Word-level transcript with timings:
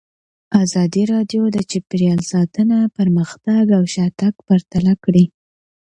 ازادي 0.63 1.03
راډیو 1.13 1.41
د 1.55 1.57
چاپیریال 1.71 2.21
ساتنه 2.31 2.77
پرمختګ 2.97 3.65
او 3.77 3.83
شاتګ 3.93 4.33
پرتله 4.47 4.93
کړی. 5.03 5.25